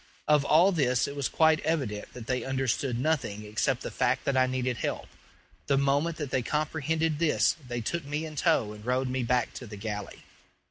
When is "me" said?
8.03-8.25